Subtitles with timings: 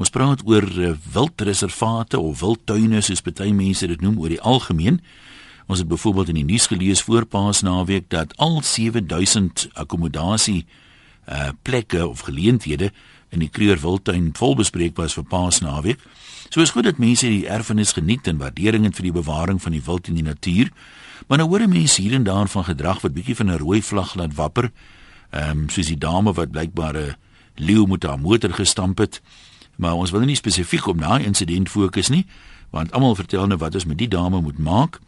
[0.00, 5.02] Ons praat oor uh, wildreservate of wildtuine soos baie mense dit noem oor die algemeen.
[5.68, 10.64] Ons het byvoorbeeld in die nuus gelees voor Paasnaweek dat al 7000 akkommodasie
[11.30, 12.88] uh plekke of geleenthede
[13.30, 16.00] in die Kreur Wildtuin volbespreek was vir Paasnaweek.
[16.48, 19.76] So is goed dat mense die erfenis geniet en waardering het vir die bewaring van
[19.76, 20.72] die wild en die natuur.
[21.28, 24.16] Maar nou hoor mense hier en daar van gedrag wat bietjie van 'n rooi vlag
[24.16, 24.72] laat wapper.
[25.30, 27.16] Ehm um, soos die dame wat blykbaar 'n
[27.54, 29.20] leeu met haar motor gestamp het.
[29.80, 32.26] Maar ons wil nie spesifiek op daai insident fokus nie,
[32.70, 35.00] want almal vertel nou wat ons met die dame moet maak.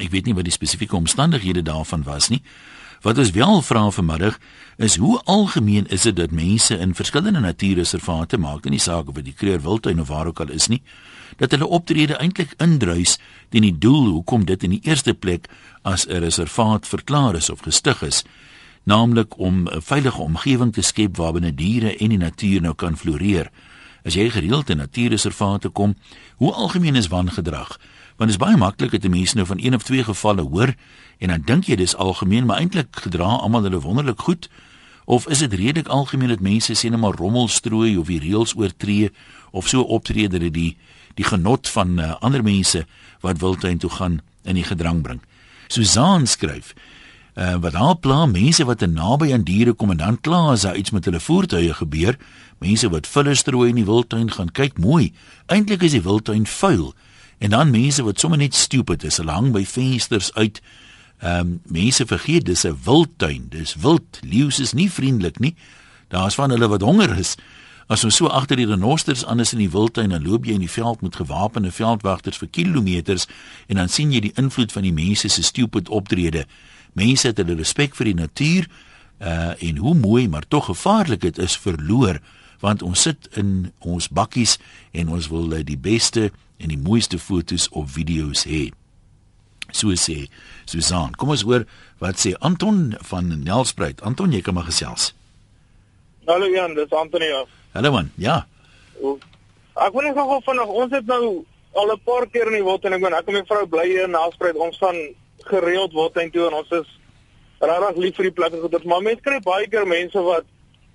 [0.00, 2.40] Ek weet nie wat die spesifieke omstandighede daarvan was nie.
[3.04, 4.38] Wat ons wel vra vanmiddag
[4.76, 9.28] is hoe algemeen is dit dat mense in verskillende natuurreservate maak, nie saak of dit
[9.28, 10.80] die Kreur Wildtuin of waar ook al is nie,
[11.36, 13.18] dat hulle optrede eintlik indruis
[13.50, 15.50] teen die doel hoekom dit in die eerste plek
[15.82, 18.24] as 'n reservaat verklaar is of gestig is,
[18.84, 23.50] naamlik om 'n veilige omgewing te skep waarbinne diere en die natuur nou kan floreer.
[24.02, 25.94] As jy gereeld in natuurreservate kom,
[26.36, 27.78] hoe algemeen is wangedrag?
[28.16, 30.74] Want dit is baie maklik dat mense nou van een of twee gevalle hoor
[31.18, 34.48] en dan dink jy dis algemeen, maar eintlik gedra almal hulle wonderlik goed.
[35.04, 38.56] Of is dit redelik algemeen dat mense sê net maar rommel strooi of die reëls
[38.58, 39.10] oortree
[39.50, 40.76] of so optree dat dit die
[41.14, 42.86] die genot van uh, ander mense
[43.20, 45.20] wat wildtuin toe gaan in die gedrang bring.
[45.68, 46.72] Susan skryf
[47.34, 50.66] uh, wat haar pla mense wat te naby aan diere kom en dan kla as
[50.66, 52.18] daar iets met hulle voertuie gebeur,
[52.62, 55.10] mense wat vulle strooi in die wildtuin gaan kyk mooi.
[55.52, 56.92] Eintlik is die wildtuin vuil.
[57.42, 60.62] En dan mense wat sommer net stupid is, hulle hang by vensters uit.
[61.22, 63.48] Ehm um, mense vergeet dis 'n wildtuin.
[63.48, 64.20] Dis wild.
[64.22, 65.54] Leeu's is nie vriendelik nie.
[66.08, 67.36] Daar's van hulle wat honger is.
[67.86, 70.64] As ons so agter die renosters aan is in die wildtuin en loop jy in
[70.64, 73.26] die veld met gewapende veldwagters vir kilometers
[73.66, 76.46] en dan sien jy die invloed van die mense se stupid optrede.
[76.92, 78.68] Mense het hulle respek vir die natuur
[79.22, 82.18] uh en hoe mooi maar tog gevaarlik dit is verloor
[82.62, 84.56] want ons sit in ons bakkies
[84.94, 86.30] en ons wil uh, die beste
[86.62, 88.70] en die mooiste fotos of video's hê.
[89.72, 90.28] So sê
[90.68, 91.16] Susan.
[91.18, 91.66] Kom ons hoor
[92.02, 94.02] wat sê Anton van Nelspruit.
[94.06, 95.10] Anton, jy kan maar gesels.
[96.28, 97.48] Hallo Jan, dis Anton hier.
[97.74, 98.12] Hallo man.
[98.20, 98.44] Ja.
[99.02, 101.42] Ek wil net gou vanaand ons het nou
[101.74, 103.86] al 'n paar keer in die wild en ek meen ek en my vrou bly
[103.88, 104.56] hier in Nelspruit.
[104.56, 104.98] Ons gaan
[105.50, 106.88] gereeld wild toe en ons is
[107.58, 108.70] regtig lief vir die plek.
[108.70, 110.44] Dit maar mense kry baie keer mense wat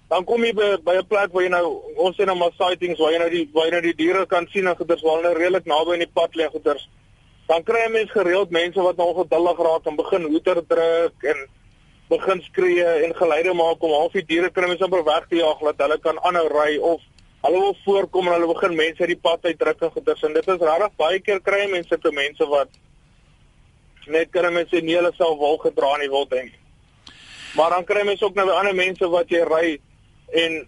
[0.09, 2.99] dan kom jy by by 'n plek waar jy nou ons sê nou maar sightings
[2.99, 5.33] waar jy nou die waar jy nou die diere kan sien en goeders waar hulle
[5.35, 6.87] redelik naby aan die pad lê goeders.
[7.47, 11.47] Dan kry jy mense gereeld mense wat nog geduldig raak en begin hoeter druk en
[12.09, 15.59] begin skree en geluide maak om half die diere kry mense amper weg te jaag
[15.59, 17.01] dat hulle kan aanhou ry of
[17.43, 20.33] hulle wil voorkom en hulle begin mense uit die pad uit druk en goeders en
[20.33, 22.69] dit is regtig baie keer kry jy mense te mense wat
[24.07, 26.53] net kan mense nie hulle self wil gedra nie wil dink.
[27.59, 29.77] Maar dan kry mense ook nou ander mense wat jy ry
[30.31, 30.67] en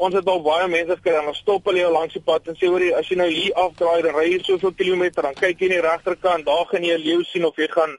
[0.00, 2.56] ons het al baie mense gekry en dan stop hulle jou langs die pad en
[2.56, 5.60] sê hoor jy as jy nou hier afdraai dan ry jy soveel kilometer dan kyk
[5.60, 7.96] jy in die regterkant daar gaan jy 'n leeu sien of jy gaan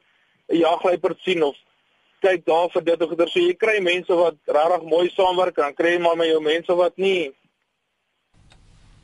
[0.49, 1.55] 'n jagluiperd sien of
[2.21, 3.29] kyk daar vir dit of dit.
[3.29, 6.75] So jy kry mense wat regtig mooi saamwerk dan kry jy maar met jou mense
[6.75, 7.31] wat nie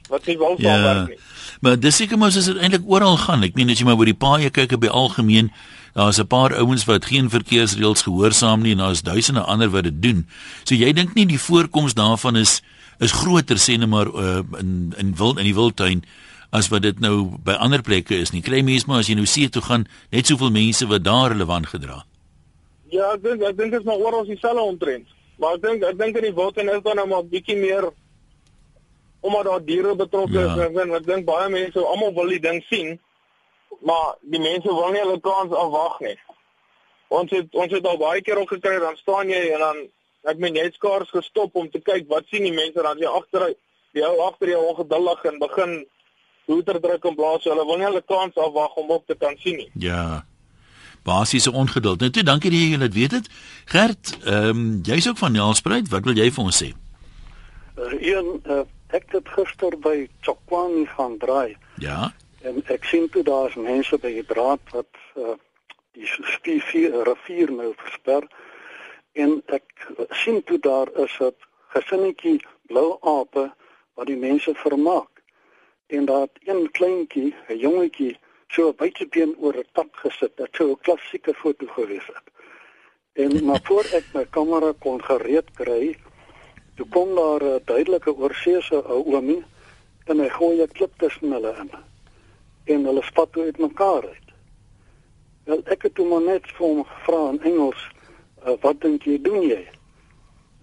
[0.10, 1.18] wat nie wil ja, saamwerk nie.
[1.62, 3.44] Maar dis seker mos as dit eintlik oral gaan.
[3.44, 5.52] Ek meen as jy maar oor die paaie kyk by algemeen
[5.98, 10.02] Daar's 'n paar ouens wat geen verkeersreëls gehoorsaam nie en daar's duisende ander wat dit
[10.02, 10.28] doen.
[10.64, 12.62] So jy dink nie die voorkoms daarvan is
[13.00, 16.04] is groter sê net maar uh, in in wil in die wildtuin
[16.50, 18.42] as wat dit nou by ander plekke is nie.
[18.42, 21.68] Kry mense maar as jy nou see toe gaan, net soveel mense wat daar relevant
[21.68, 22.06] gedra.
[22.90, 25.08] Ja, ek dink ek dink dit is maar oral dieselfde omtrent.
[25.40, 27.90] Maar ek dink ek dink in die wildtuin is daar nou maar bietjie meer
[29.28, 30.56] omdat daar diere betrokke ja.
[30.68, 32.96] is en ek dink baie mense almal wil die ding sien
[33.80, 36.16] maar die mense wil nie hulle kans afwag nie.
[37.14, 39.84] Ons het ons het al baie keer ook gekry dan staan jy en dan
[40.32, 43.52] ek meen net skaars gestop om te kyk wat sien die mense dan jy agter
[43.96, 45.78] jy hou agter jou ongeduldig en begin
[46.48, 49.62] hoeter druk en blaas hulle wil nie hulle kans afwag om op te kan sien
[49.62, 49.70] nie.
[49.88, 50.26] Ja.
[51.08, 52.02] Basiese ongeduld.
[52.04, 53.30] Nou toe, dankie dat jy dit weet het.
[53.72, 56.74] Gert, ehm um, jy's ook van Nelspruit, wat wil jy vir ons sê?
[57.78, 61.58] Uh, een uh, ek het gister by Tsokwani gaan draai.
[61.76, 62.14] Ja.
[62.42, 65.36] En ek sien toe daar's mense by die draad wat uh,
[65.94, 66.10] die
[66.42, 68.26] rivier rivier nou versper.
[69.14, 71.34] En ek sien toe daar is 'n
[71.76, 73.52] gesinnetjie blou ape
[73.94, 75.22] wat die mense vermaak.
[75.88, 78.18] En daar een kleintjie, 'n jongetjie,
[78.48, 80.38] so 'n buitebeen oor 'n tak gesit.
[80.38, 82.28] Dit sou 'n klassieke foto gewees het.
[83.14, 85.96] En maar voor ek my kamera kon gereed kry,
[86.78, 89.44] toe kom daar 'n duidelike oorseese ou oomie
[90.06, 91.72] en hy gooi 'n klip tussen hulle in
[92.74, 94.28] en hulle spat toe uitmekaar uit.
[95.44, 97.82] Wel ek het hom net vir hom gevra in Engels,
[98.46, 99.68] uh, "Wat dink jy doen jy?"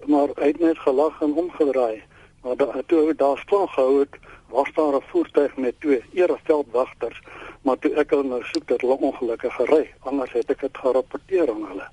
[0.07, 2.03] Maar hy het net gelag en omgedraai.
[2.43, 4.15] Maar daar toe daar staan gehou het,
[4.49, 7.21] was daar 'n voertuig met twee ereveldwagters,
[7.63, 11.51] maar toe ek hulle nou soek dat hulle ongelukkig gery, anders het ek dit gerapporteer
[11.51, 11.89] aan hulle.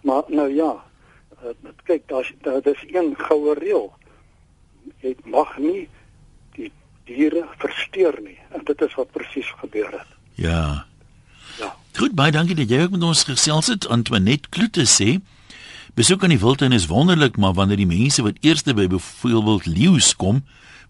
[0.00, 0.84] Maar nou ja,
[1.84, 3.92] kyk daar's daar is een goue reël.
[5.00, 5.88] Jy mag nie
[6.56, 6.72] die
[7.04, 8.38] diere versteur nie.
[8.56, 10.10] En dit is wat presies gebeur het.
[10.34, 10.86] Ja.
[11.58, 11.74] Ja.
[11.96, 13.88] Goed, baie dankie dat jy ook met ons gesels het.
[13.88, 15.20] Antoinette Kloete sê
[15.94, 20.10] Besoek aan die wildtuin is wonderlik, maar wanneer die mense wat eerste by byvoorbeeld leeu's
[20.18, 20.40] kom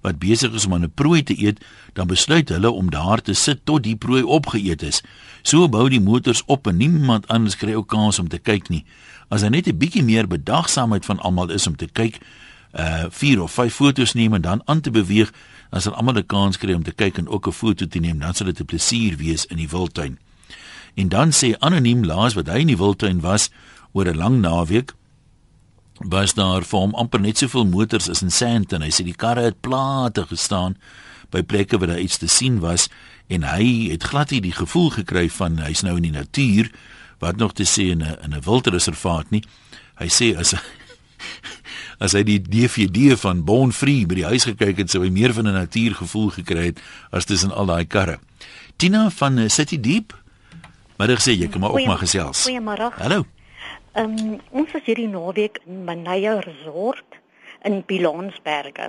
[0.01, 1.61] wat besig is om 'n prooi te eet,
[1.93, 5.03] dan besluit hulle om daar te sit tot die prooi opgeëet is.
[5.43, 8.85] So bou die motors op en niemand anders kry ook kans om te kyk nie.
[9.29, 12.19] As daar net 'n bietjie meer bedagsaamheid van almal is om te kyk,
[12.73, 15.33] uh 4 of 5 foto's neem en dan aan te beweeg,
[15.71, 18.19] dan sal almal 'n kans kry om te kyk en ook 'n foto te neem.
[18.19, 20.19] Dan sal dit 'n plesier wees in die wildtuin.
[20.95, 23.51] En dan sê anoniem laas wat hy in die wildtuin was
[23.95, 24.93] oor 'n lang naweek
[25.99, 28.83] was daar vir hom amper net soveel motors as in Sandton.
[28.83, 30.77] Hy sê die karre het plate gestaan
[31.31, 32.89] by plekke waar daar iets te sien was
[33.27, 36.71] en hy het glad nie die gevoel gekry van hy's nou in die natuur
[37.23, 39.43] wat nog te sê in 'n in 'n wildreservaat nie.
[39.99, 40.55] Hy sê as
[42.05, 45.33] as hy die DVD van Born Free by die huis gekyk het, sou hy meer
[45.33, 46.81] van 'n natuurgevoel gekry het
[47.11, 48.19] as tussen al daai karre.
[48.77, 50.13] Tina van eh, City Deep.
[50.97, 52.47] Maar ek sê jy kan maar ook maar gesels.
[52.47, 52.95] Goeiemôre.
[52.99, 53.27] Hallo.
[53.95, 57.15] Ehm um, ons was hierdie naweek in Manaya Resort
[57.63, 58.89] in Pilansberge.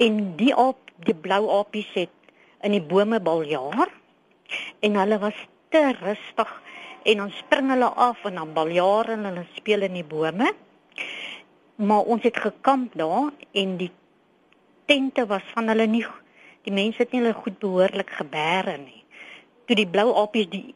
[0.00, 2.30] En die op die blou apies het
[2.64, 3.92] in die bome baljaar
[4.80, 6.54] en hulle was te rustig
[7.12, 10.48] en dan spring hulle af en dan baljaar en hulle speel in die bome.
[11.76, 13.92] Maar ons het gekamp daar en die
[14.88, 16.06] tente was van hulle nie
[16.64, 19.04] die mense het nie hulle goed behoorlik gebeere nie.
[19.68, 20.66] Toe die blou apies die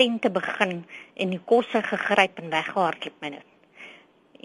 [0.00, 0.80] tente begin
[1.20, 3.48] en die kosse gegryp en weggehardloop met dit.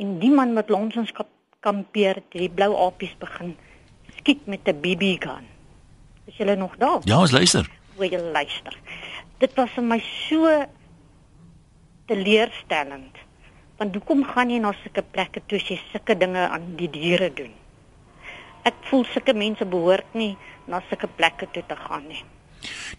[0.04, 1.14] En die man langs ons
[1.64, 3.56] kampeer het, die blou apies begin
[4.18, 5.48] skiet met 'n BB gun.
[6.26, 7.02] Is julle nog daar?
[7.04, 7.70] Ja, ons luister.
[7.96, 8.78] Wil jy luister?
[9.38, 10.66] Dit was vir my so
[12.06, 13.18] teleurstellend.
[13.78, 17.34] Want hoekom gaan jy na sulke plekke toe as jy sulke dinge aan die diere
[17.34, 17.54] doen?
[18.64, 22.24] Ek voel sulke mense behoort nie na sulke plekke toe te gaan nie.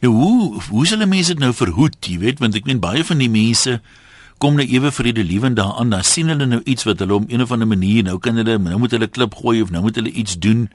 [0.04, 3.22] Nou hoe hoe sal mense dit nou verhoed, jy weet, want ek meen baie van
[3.22, 3.80] die mense
[4.42, 7.42] kom nou ewe vrede liewend daaraan, dan sien hulle nou iets wat hulle op een
[7.42, 10.12] of ander manier nou kan hulle nou moet hulle klip gooi of nou moet hulle
[10.12, 10.66] iets doen.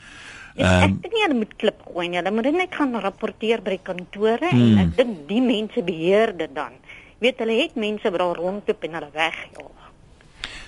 [0.55, 2.19] Ehm um, ek dink hulle moet klip gooi nie.
[2.19, 4.65] Hulle moet net gaan rapporteer by kantore hmm.
[4.65, 6.73] en ek dink die mense beheer dit dan.
[7.21, 9.87] Weet hulle het mense wat daar rondloop en hulle wegjaag.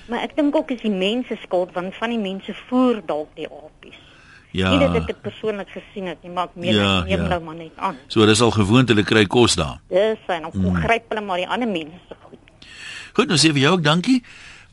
[0.07, 3.49] Maar ek dink ook is die mense skuld want van die mense voer dalk die
[3.49, 3.99] apies.
[4.53, 4.69] Ja.
[4.69, 7.29] Nie dat ek dit persoonlik gesien het nie, maar ek meen ja, neem ja.
[7.31, 7.97] nou maar net aan.
[8.13, 9.79] So dis al gewoond hulle kry kos daar.
[9.89, 10.77] Dis fyn, of mm.
[10.83, 12.37] gryp hulle maar die ander mense goed.
[13.17, 14.19] Goed, nou sê vir jou ook dankie.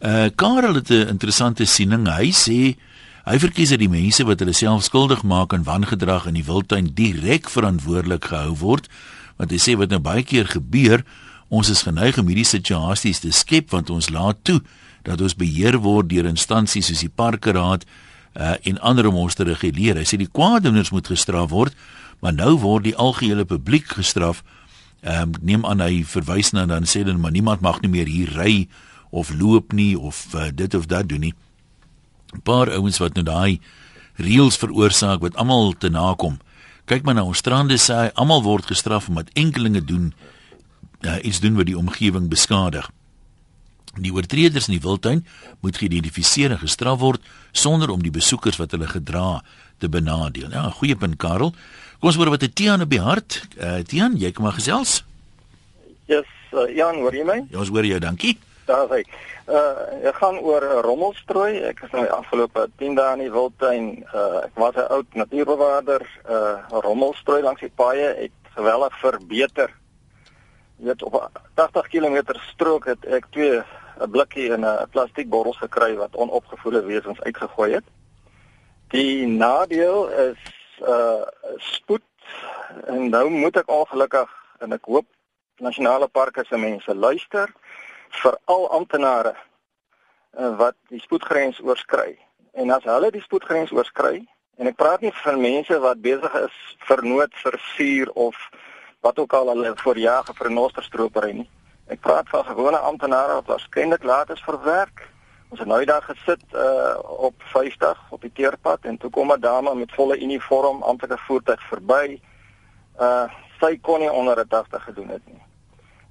[0.05, 2.05] Uh Karel het 'n interessante siening.
[2.09, 2.77] Hy sê
[3.25, 6.93] hy verkies dat die mense wat hulle self skuldig maak aan wangedrag in die wildtuin
[6.95, 8.89] direk verantwoordelik gehou word.
[9.37, 11.05] Want hy sê wat nou baie keer gebeur,
[11.49, 14.61] ons is geneig om hierdie situasies te skep want ons laat toe
[15.03, 17.85] dat ons beheer word deur instansies soos die parkeraad
[18.37, 19.99] uh, en ander om ons te reguleer.
[19.99, 21.77] Hy sê die kwaadoeners moet gestraf word,
[22.21, 24.45] maar nou word die algehele publiek gestraf.
[25.01, 28.07] Ehm um, neem aan hy verwys na dan sê dan maar niemand mag nie meer
[28.07, 28.69] hier ry
[29.11, 31.35] of loop nie of uh, dit of dat doen nie.
[32.35, 33.61] 'n Paar ouens wat nou daai
[34.17, 36.39] reëls veroorsaak wat almal te nakom.
[36.85, 40.13] Kyk maar na ons strande sê hy almal word gestraf omdat enkelinge doen
[41.01, 42.91] uh, iets doen wat die omgewing beskadig.
[43.99, 45.25] Die oortreders in die wildtuin
[45.61, 49.43] moet geïdentifiseer en gestraf word sonder om die besoekers wat hulle gedra
[49.83, 50.51] te benadeel.
[50.55, 51.51] Ja, goeie punt Karel.
[51.99, 53.41] Kom ons hoor wat het Tiaan op die hart.
[53.59, 55.01] Uh Tiaan, jy kom maar gesels.
[56.07, 57.41] Ja, yes, uh, Jan, hoor jy my?
[57.51, 58.37] Ja, ons hoor jou, dankie.
[58.71, 59.11] Daar is.
[59.51, 61.59] Uh ek gaan oor rommelstrooi.
[61.73, 63.91] Ek is nou die afgelope 10 dae in die wildtuin.
[64.15, 66.07] Uh ek was 'n oud natuurbewaarder.
[66.31, 69.75] Uh rommelstrooi langs die paaie het geweldig verbeter.
[70.81, 71.17] Jy weet op
[71.55, 73.61] 80 km strook het ek twee
[74.01, 77.85] 'n blikkie in 'n plastiekbottels gekry wat onopgevoede wesens uitgegooi het.
[78.89, 80.41] Die nadeel is
[80.81, 81.23] uh
[81.57, 82.03] spoed
[82.87, 85.07] en nou moet ek ongelukkig en ek hoop
[85.57, 87.53] nasionale parke se mense luister
[88.23, 89.35] vir al amptenare
[90.39, 92.19] uh, wat die spoedgrens oorskry.
[92.53, 96.57] En as hulle die spoedgrens oorskry en ek praat nie van mense wat besig is
[96.89, 98.37] vir nood vir vuur of
[99.01, 101.51] wat ook al hulle voorjaag vir 'n nosterstropery nie.
[101.87, 105.09] Ek praat van gewone amptenare wat waarskynlik laat is vir werk.
[105.49, 109.41] Ons het nou daar gesit uh op 50 op die teerpad en toe kom 'n
[109.41, 112.21] dame met volle uniform amptelike voertuig verby.
[113.01, 113.29] Uh
[113.61, 115.43] sy kon nie onder 'n tafte gedoen het nie.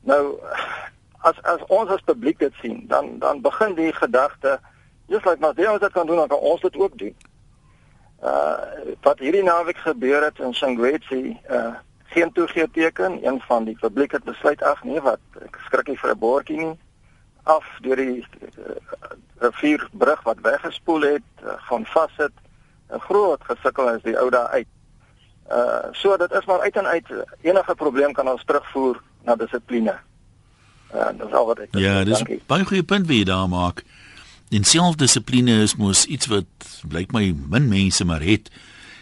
[0.01, 0.39] Nou
[1.21, 4.59] as as ons as publiek dit sien, dan dan begin die gedagte,
[5.05, 7.15] jy's like maar jy moet dit kan doen, dan kan ons dit ook doen.
[8.23, 8.57] Uh
[9.01, 11.75] wat hierdie naweek gebeur het in Shangwetsi, uh
[12.09, 16.11] geen toegeeteken, een van die publiek het besluit ag nee wat ek skrik nie vir
[16.11, 16.77] 'n bordjie nie
[17.43, 18.25] af deur die
[19.39, 22.35] rivierbrug uh, wat weggespoel het, uh, gaan vassit.
[22.89, 24.67] 'n Groot gesukkel is die ou daar uit.
[25.51, 27.07] Uh so dit is maar uit en uit
[27.41, 29.95] enige probleem kan ons terugvoer na dissipline.
[30.93, 33.83] Uh dis al wat ek Ja, dis baie goeie punt wat jy daar maak.
[34.49, 38.49] En selfdissipline is mos iets wat blyk my min mense maar het.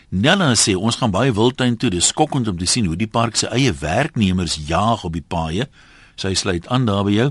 [0.09, 3.35] Nella sê ons gaan baie wildtuin toe, dis skokkend om te sien hoe die park
[3.35, 5.67] se eie werknemers jaag op die paaie.
[6.15, 7.27] Sy sluit aan daar by jou.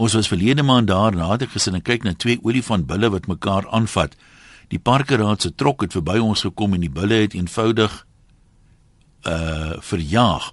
[0.00, 3.28] Ons was verlede maand daar en het ek gesin en kyk na twee olifantbulle wat
[3.28, 4.16] mekaar aanvat.
[4.72, 8.04] Die parkeraad se trok het verby ons gekom en die bulle het eenvoudig
[9.28, 10.52] uh verjaag.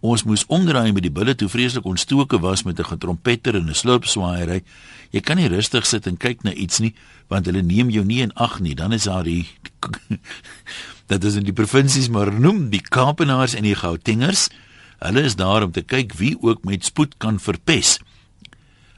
[0.00, 3.74] Ons moes omdraai met die bulle toe vreeslik ontstoke was met 'n getrompeter en 'n
[3.74, 4.62] sloopswaaiery.
[5.10, 6.94] Jy kan nie rustig sit en kyk na iets nie
[7.28, 8.74] want hulle neem jou nie in ag nie.
[8.74, 9.46] Dan is daar die
[11.10, 14.48] dat is in die provinsies maar noem die Kaapenaars en die Gautengers.
[14.98, 17.98] Hulle is daar om te kyk wie ook met spoed kan verpes.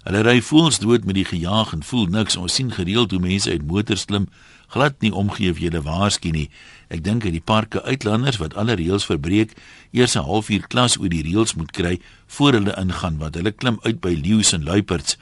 [0.05, 2.37] Hulle ry voels dood met die gejaag en voel niks.
[2.37, 4.29] Ons sien gereeld hoe mense uit motors klim
[4.69, 6.49] glad nie omgee of jy hulle waarsku nie.
[6.93, 9.57] Ek dink dat die parke uitlanders wat alle reëls verbreek,
[9.97, 13.79] eers 'n halfuur klas oor die reëls moet kry voor hulle ingaan want hulle klim
[13.83, 15.17] uit by leeu's en luiperds.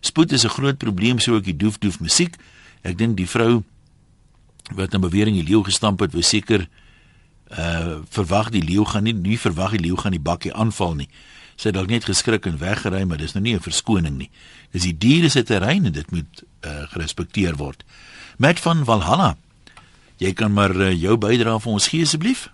[0.00, 2.36] Spoed is 'n groot probleem sou ek die doef doef musiek.
[2.82, 3.62] Ek dink die vrou
[4.74, 6.68] wat 'n bewering die leeu gestamp het, wou seker
[7.50, 11.08] uh verwag die leeu gaan nie nie verwag die leeu gaan die bakkie aanval nie.
[11.56, 14.30] Sy het dalk net geskrik en weggery, maar dis nou nie 'n verskoning nie.
[14.72, 17.84] Dis die diere se terrein en dit moet uh gerespekteer word.
[18.38, 19.36] Met van Valhalla.
[20.16, 22.48] Jy kan maar uh, jou bydrae vir ons gee asseblief.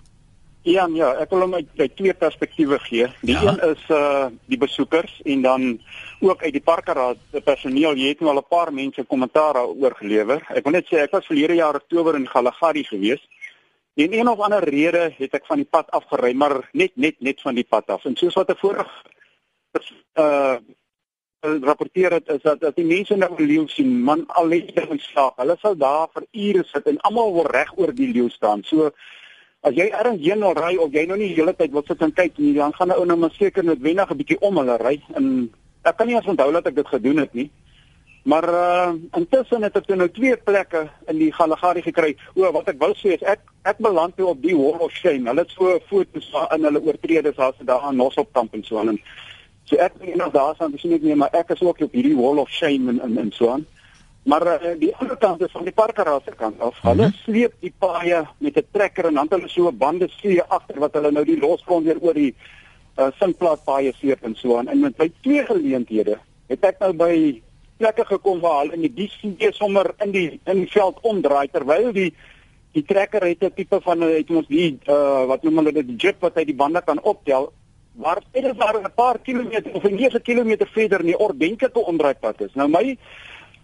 [0.69, 3.07] Ja, ja, ek wil hom uit, uit twee perspektiewe gee.
[3.25, 3.47] Die ja.
[3.47, 5.81] een is uh die besoekers en dan
[6.21, 7.97] ook uit die parkeraad se personeel.
[7.97, 10.43] Jy het nou al 'n paar mense kommentaar daaroor gelewer.
[10.55, 13.23] Ek wil net sê ek was verlede jaar Oktober in Galagadi gewees.
[13.99, 17.41] En een of ander rede het ek van die pad afgery, maar net net net
[17.43, 18.05] van die pad af.
[18.07, 18.87] En soos wat ek voorheen
[20.15, 20.59] uh
[21.41, 25.03] rapporteer het is dat as die mense nou leeu sien, man al lê hulle in
[25.03, 25.37] slaap.
[25.39, 28.63] Hulle sal daar vir ure sit en almal wil reg oor die leeu staan.
[28.67, 28.91] So
[29.67, 32.03] as jy ergens heen wil ry of jy nou nie die hele tyd wil sit
[32.03, 34.77] en kyk nie, dan gaan 'n ou nou maar seker noodwendig 'n bietjie om hulle
[34.83, 35.51] ry en
[35.83, 37.51] ek kan nie eens onthou dat ek dit gedoen het nie.
[38.29, 42.11] Maar uh intussen het ek nou twee plekke in die Galagari gekry.
[42.35, 45.31] O, wat ek wil sê is ek ek beland toe op die Wall of Shame.
[45.31, 49.01] Hulle het so foto's in hulle oortredes as daar aan Nosopkamp en so aan.
[49.69, 52.17] So ek weet nog daar staan sien ek nie maar ek is ook op hierdie
[52.17, 53.67] wall of shame en en, en so aan.
[54.29, 56.79] Maar uh, die ander kant is van die parkeraad se kant af.
[56.83, 57.19] Hulle mm -hmm.
[57.25, 61.11] sleep die paaie met 'n trekker en dan hulle so bande see agter wat hulle
[61.11, 62.35] nou die losgrond weer oor die
[62.97, 64.69] uh, sinkplaas paaie sleep en so aan.
[64.69, 67.43] En met by twee geleenthede het ek nou by
[67.79, 71.93] plekke gekom waar hulle in die die sommer in die in die veld omdraai terwyl
[71.93, 72.13] die
[72.73, 75.97] die trekker het 'n tipe van het ons die uh, wat noem hulle dit die
[75.97, 77.53] jeep wat hy die bande kan optel
[77.99, 82.41] waar dit is daar 'n paar kilometer of 'n 9 km verder nie ordentlike omdraaipad
[82.41, 82.55] is.
[82.55, 82.97] Nou my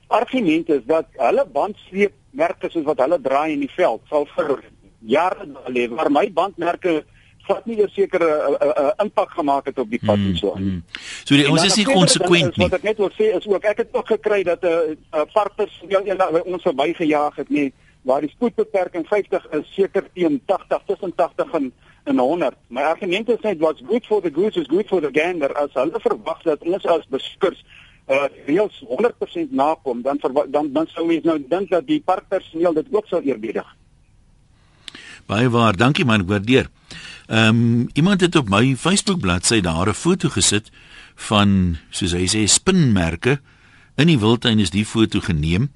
[0.06, 4.62] argument is dat hulle bandsleepmerke soos wat hulle draai in die veld sal vir
[5.00, 7.04] jare leef, maar my bandmerke
[7.46, 10.62] vat nie 'n impak gemaak het op die pad mm, en so aan.
[10.62, 10.82] Mm.
[11.24, 12.68] So die, ons is nie konsekwent nie.
[12.68, 15.24] Wat ek net wil sê is ook ek het ook gekry dat 'n uh, uh,
[15.32, 17.72] parkers eendag ons verbygejaag het nie
[18.02, 21.72] waar die spoedbeperking 50 is seker teen 80 tussen 80 en
[22.04, 22.54] en 100.
[22.68, 25.52] My argument is net what's good for the goose is good for the gander.
[25.56, 27.64] As hulle verwag dat ons as besoekers
[28.04, 30.20] uh reëls 100% nakom, dan
[30.52, 33.64] dan dan sou mens nou dink dat die parkpersoneel dit ook sou eerbiedig.
[35.26, 36.70] Baie waar, dankie man, ek waardeer.
[37.26, 40.70] Ehm um, iemand het op my Facebook bladsy daar 'n foto gesit
[41.14, 43.40] van soos hy sê spinmerke.
[43.96, 45.70] In die wildtuin is die foto geneem.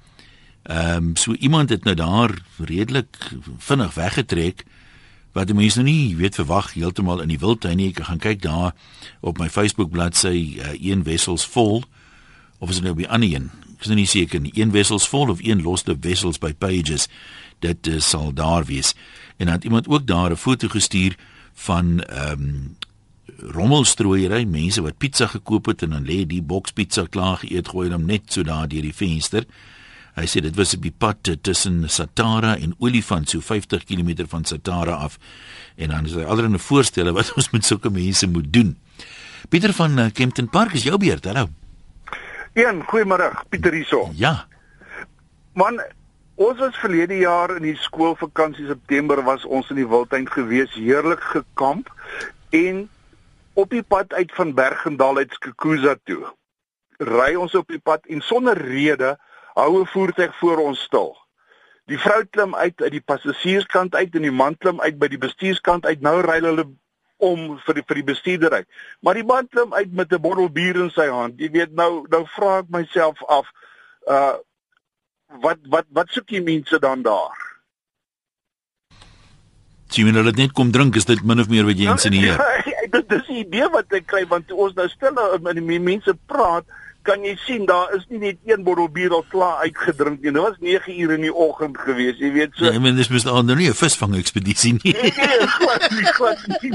[0.63, 3.17] Ehm um, so iemand het nou daar redelik
[3.57, 4.63] vinnig weggetrek
[5.31, 7.89] wat die mense nou nie weet verwag heeltemal in die wildtuin nie.
[7.89, 8.75] Ek gaan kyk daar
[9.19, 11.83] op my Facebook bladsy uh, een wessels vol
[12.59, 13.49] of is dit nou by ander een?
[13.77, 14.51] Ek is nou nie seker nie.
[14.53, 17.07] Een wessels vol of een losse wessels by pages.
[17.59, 18.95] Dit uh, sal daar wees.
[19.37, 21.15] En dan het iemand ook daar 'n foto gestuur
[21.53, 22.77] van ehm um,
[23.39, 27.89] rommelstrooiery, mense wat pizza gekoop het en dan lê die boks pizza klaar geëet gooi
[27.91, 29.45] hom net so daar deur die venster.
[30.17, 34.43] Hy sê dit was op die pad tussen Satara en Olifant, so 50 km van
[34.45, 35.17] Satara af.
[35.75, 38.75] En dan is hy allerlei voorstelle wat ons met sulke mense moet doen.
[39.49, 41.47] Pieter van uh, Kempton Park is jou beurt, hallo.
[42.53, 44.09] Een, goeiemôre, Pieter hierso.
[44.19, 44.47] Ja.
[45.53, 45.79] Man,
[46.39, 51.23] ons was verlede jaar in die skoolvakansie September was ons in die Wildtuin gewees, heerlik
[51.33, 51.89] gekamp
[52.55, 52.85] en
[53.59, 56.23] op die pad uit van Bergendal uit Skukuza toe.
[57.03, 59.17] Ry ons op die pad en sonder rede
[59.59, 61.11] hou 'n voertuig voor ons stil.
[61.91, 65.17] Die vrou klim uit uit die passasierskant uit en die man klim uit by die
[65.17, 66.01] bestuurskant uit.
[66.01, 66.65] Nou ry hulle
[67.17, 68.67] om vir die, vir die bestuurder uit.
[69.01, 71.39] Maar die man klim uit met 'n bottel bier in sy hand.
[71.39, 73.45] Jy weet nou nou vra ek myself af
[74.07, 74.37] uh
[75.43, 77.37] wat wat wat soek die mense dan daar?
[79.89, 82.37] Jy hulle net kom drink is dit min of meer wat jy ja, insinieer?
[82.37, 86.13] Ja, dit is die idee wat ek kry want ons nou stil met die mense
[86.29, 86.65] praat
[87.07, 90.33] kan jy sien daar is nie net een bottel bier al klaar uitgedrink nie.
[90.35, 92.67] Dit was 9 uur in die oggend gewees, jy weet so.
[92.67, 94.93] Ja, ek meen dis mos nou nie 'n visvang ekspedisie nie.
[94.93, 96.69] Nee, nee, glad nie, glad nie.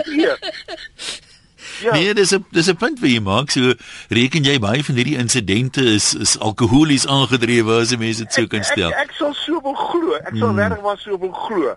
[1.83, 1.93] Ja.
[1.93, 3.51] Nee, dis 'n dis 'n punt vir jy maak.
[3.51, 3.75] So
[4.09, 8.47] reken jy baie van hierdie insidente is is alkoholies aangedrewe as jy mense dit sou
[8.47, 8.91] kan stel.
[8.91, 10.15] Ek, ek, ek sal so wil glo.
[10.15, 10.59] Ek sal hmm.
[10.59, 11.77] regtig maar so wil glo.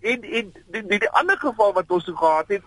[0.00, 2.62] En en die, die, die ander geval wat ons gehad het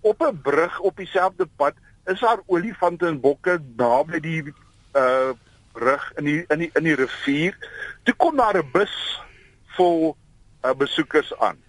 [0.00, 1.74] op 'n brug op dieselfde pad
[2.06, 4.42] is daar olifante en bokke naby die
[4.92, 5.32] uh
[5.74, 7.56] rug in die in die in die rivier.
[8.02, 9.20] Toe kom daar 'n bus
[9.76, 10.16] vol
[10.64, 11.63] uh, besoekers aan.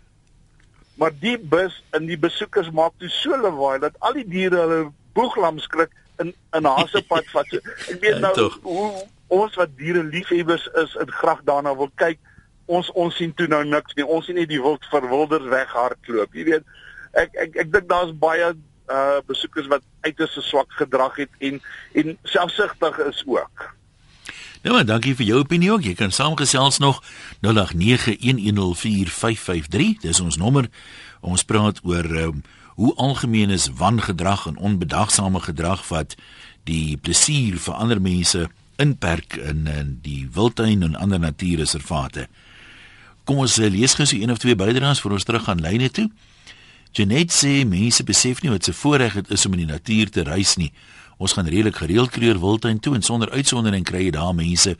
[0.96, 4.80] Maar die bus en die besoekers maak toe so lawaai dat al die diere hulle
[5.18, 5.92] boeglam skrik
[6.24, 7.52] in in hasepad vat.
[7.52, 8.88] So, ek weet nou ja, hoe
[9.36, 12.20] ons wat diere liefhebbers is in graag daarna wil kyk.
[12.66, 14.06] Ons ons sien toe nou niks nie.
[14.06, 16.34] Ons sien net die wild verwilderd weghardloop.
[16.34, 16.74] Jy weet
[17.16, 18.54] ek ek ek dink daar's baie
[18.86, 21.62] uh besoekers wat uiters swak gedrag het en
[21.94, 23.72] en selfsugtig is ook.
[24.65, 25.84] Nou maar dankie vir jou opinie ook.
[25.86, 27.03] Jy kan saamgesels nog
[27.45, 27.51] 0891104553.
[30.01, 30.65] Dis ons nommer.
[31.22, 32.41] Ons praat oor um,
[32.74, 36.15] hoe algemeen is wangedrag en onbedagsame gedrag wat
[36.65, 38.50] die plesier vir ander mense
[38.81, 42.25] inperk in in die wildtuin en ander natuurreservate.
[43.24, 45.93] Kom ons uh, lees gou so een of twee bydraes voor ons terug gaan lyne
[45.93, 46.10] toe.
[46.91, 50.25] Janet sê mense besef nie wat se voorreg dit is om in die natuur te
[50.25, 50.74] reis nie.
[51.17, 54.75] Ons gaan redelik gereeld kleur wildtuin toe en sonder uitsondering kry jy daar mense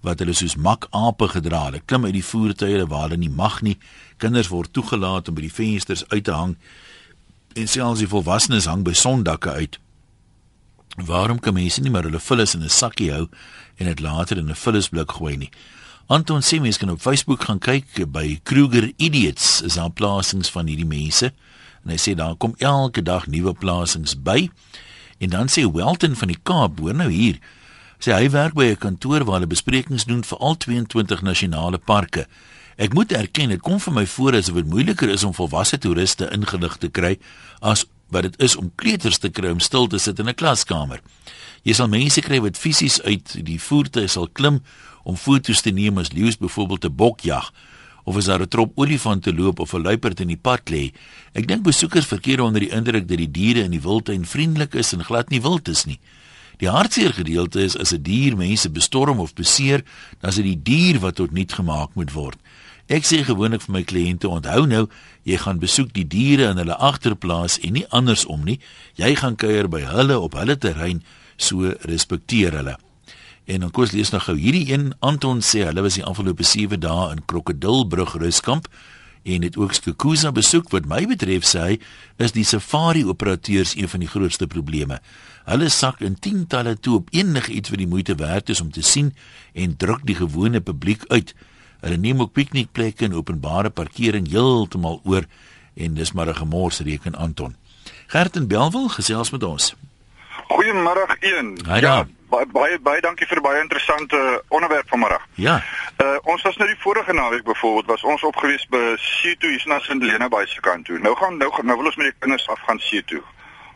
[0.00, 1.84] wat hulle soos makape gedra het.
[1.84, 3.76] Klim uit die voertuie waar hulle nie mag nie.
[4.16, 6.56] Kinders word toegelaat om by die vensters uit te hang
[7.58, 9.78] en selfs die volwassenes hang by sondakke uit.
[11.06, 13.28] Waarom kan mense nie maar hulle vullis in 'n sakkie hou
[13.76, 15.50] en dit later in 'n vullisblik gooi nie?
[16.06, 20.66] Anton sê mense kan op Facebook gaan kyk by Kruger Idiots is daar plasings van
[20.66, 21.32] hierdie mense.
[21.84, 24.50] En hy sê daar kom elke dag nuwe plasings by.
[25.20, 27.36] En dan sê Welton van die Kaap, hoor nou hier.
[28.00, 32.26] Sê hy werk by 'n kantoor waar hulle besprekings doen vir al 22 nasionale parke.
[32.76, 36.30] Ek moet erken, dit kom vir my voor asof dit moeiliker is om volwasse toeriste
[36.32, 37.18] ingelig te kry
[37.60, 41.00] as wat dit is om kleuters te kry om stil te sit in 'n klaskamer.
[41.62, 44.62] Jy sal mense kry wat fisies uit die voertuie sal klim
[45.04, 47.52] om foto's te neem as leeu's byvoorbeeld 'n bokjag
[48.04, 50.92] of as daar 'n trop olifante loop of 'n luiperd in die pad lê.
[51.32, 54.92] Ek dink besoekers verkeer onder die indruk dat die diere in die wildtuin vriendelik is
[54.92, 55.98] en glad nie wild is nie.
[56.60, 59.82] Die hartseer gedeelte is as 'n die dier mense bestorm of beseer,
[60.20, 62.36] dan is dit die dier wat tot niet gemaak moet word.
[62.86, 64.88] Ek sê gewoonlik vir my kliënte, onthou nou,
[65.22, 68.58] jy gaan besoek die diere in hulle agterplaas en nie andersom nie.
[68.98, 71.02] Jy gaan kuier by hulle op hulle terrein,
[71.36, 72.76] so respekteer hulle.
[73.50, 76.78] En dan kos lees nog gou hierdie een Anton sê hulle was die afgelope 7
[76.78, 78.68] dae in Krokodilbrug ruskamp
[79.26, 81.78] en het ook Skukuza besoek wat my betref sê hy
[82.22, 85.00] is die safari operateurs een van die grootste probleme.
[85.50, 89.10] Hulle sak in tientalle toe op enigiets wat die moeite werd is om te sien
[89.52, 91.34] en druk die gewone publiek uit.
[91.82, 95.26] Hulle neem ook piknikplekke en openbare parkering heeltemal oor
[95.74, 97.56] en dis maar 'n gemors reken Anton.
[98.06, 99.74] Gert en Belwel gesels met ons.
[100.50, 101.58] Goeiemôre een.
[101.80, 105.26] Ja, baie baie baie dankie vir baie interessante onderwerp vanmiddag.
[105.34, 105.60] Ja.
[106.02, 109.78] Uh ons was nou die vorige naweek byvoorbeeld was ons opgewees by Seeto hier na
[109.78, 110.98] St Helena by se kant toe.
[110.98, 113.22] Nou gaan nou nou wil ons met die kinders af gaan Seeto.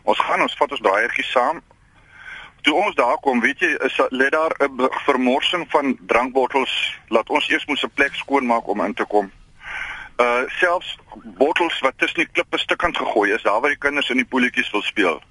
[0.03, 1.61] Ons gaan ons vat ons draaiertjie saam.
[2.65, 6.99] Toe ons daar kom, weet jy, is lê daar 'n vermorsing van drankbottels.
[7.07, 9.31] Laat ons eers moet 'n plek skoon maak om in te kom.
[10.17, 10.97] Uh selfs
[11.37, 14.71] bottels wat tussen die klippe stukkend gegooi is, daar waar die kinders in die poeltjies
[14.71, 15.21] wil speel.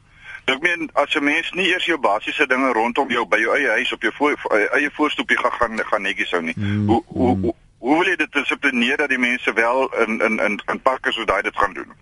[0.45, 3.69] Ek meen as 'n mens nie eers jou basiese dinge rondom jou by jou eie
[3.69, 4.37] huis op jou voor,
[4.73, 6.55] eie voorstoepie gaan gaan, gaan netjies hou nie.
[6.57, 10.39] Mm, hoe, hoe hoe hoe wil jy dit dissiplineer dat die mense wel in in
[10.41, 11.93] in in parke so daai dit gaan doen?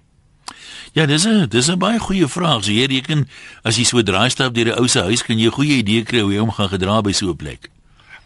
[0.92, 2.64] Ja, dis 'n dis 'n baie goeie vraag.
[2.64, 3.28] So jy reken
[3.62, 6.02] as jy so draai stap deur 'n ou se huis kan jy 'n goeie idee
[6.02, 7.70] kry hoe jy om gaan gedra by so 'n plek.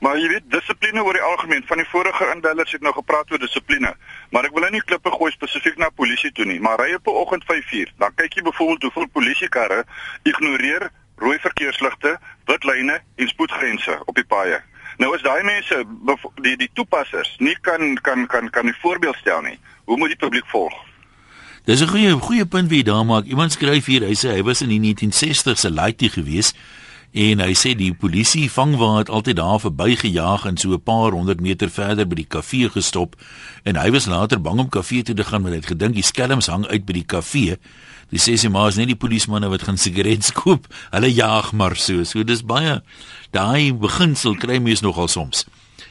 [0.00, 3.40] Maar jy weet dissipline oor die algemeen van die vorige indellers het nou gepraat oor
[3.40, 3.94] dissipline.
[4.30, 7.06] Maar ek wil nou nie klippe gooi spesifiek na polisie toe nie, maar ry op
[7.06, 9.85] 'n oggend 5uur, dan kyk jy byvoorbeeld hoeveel polisiekarre
[10.22, 14.61] ignoreer rooi verkeersligte, wit lyne en spoedgrense op die paaie.
[14.96, 15.85] Nou as daai mense
[16.42, 20.16] die die toepassers nie kan kan kan kan 'n voorbeeld stel nie, hoe moet die
[20.24, 20.74] publiek volg?
[21.64, 23.24] Dis 'n goeie goeie punt wie daar maak.
[23.24, 26.56] Iemand skryf hier, hy sê hy was in die 1960s 'n laaitie geweest
[27.16, 31.40] En hy sê die polisie vangwa het altyd daar verbygejaag en so 'n paar honderd
[31.40, 33.16] meter verder by die kafee gestop
[33.64, 36.02] en hy was later bang om kafee toe te gaan want hy het gedink die
[36.02, 37.57] skelms hang uit by die kafee.
[38.11, 40.66] Dis sê sy maar is net die polismanne wat gaan sigarette koop.
[40.90, 42.05] Hulle jaag maar so.
[42.05, 42.83] So dis baie
[43.31, 45.46] daai beginsel kry mens nogal soms.